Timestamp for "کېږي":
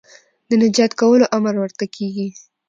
1.95-2.27